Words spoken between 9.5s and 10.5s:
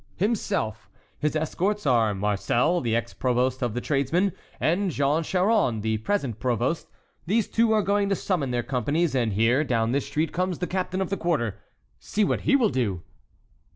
down this street